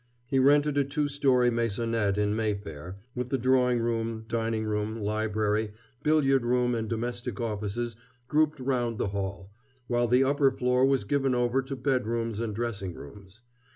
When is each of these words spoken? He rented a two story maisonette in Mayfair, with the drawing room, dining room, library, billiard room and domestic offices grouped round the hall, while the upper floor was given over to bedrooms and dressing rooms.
He 0.25 0.39
rented 0.39 0.79
a 0.79 0.83
two 0.83 1.07
story 1.07 1.51
maisonette 1.51 2.17
in 2.17 2.35
Mayfair, 2.35 2.97
with 3.13 3.29
the 3.29 3.37
drawing 3.37 3.77
room, 3.79 4.25
dining 4.27 4.63
room, 4.65 4.99
library, 4.99 5.73
billiard 6.01 6.43
room 6.43 6.73
and 6.73 6.89
domestic 6.89 7.39
offices 7.39 7.95
grouped 8.27 8.59
round 8.59 8.97
the 8.97 9.09
hall, 9.09 9.51
while 9.85 10.07
the 10.07 10.23
upper 10.23 10.49
floor 10.49 10.83
was 10.87 11.03
given 11.03 11.35
over 11.35 11.61
to 11.61 11.75
bedrooms 11.75 12.39
and 12.39 12.55
dressing 12.55 12.95
rooms. 12.95 13.43